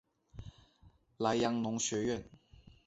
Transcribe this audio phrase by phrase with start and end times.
[1.19, 2.25] 莱阳农学院。